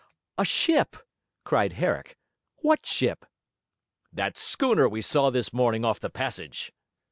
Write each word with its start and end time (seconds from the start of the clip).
'A 0.39 0.45
ship?' 0.45 0.95
cried 1.43 1.73
Herrick. 1.73 2.17
'What 2.63 2.87
ship?' 2.87 3.23
'That 4.11 4.35
schooner 4.35 4.89
we 4.89 5.03
saw 5.03 5.29
this 5.29 5.53
morning 5.53 5.85
off 5.85 5.99
the 5.99 6.09
passage.' 6.09 6.73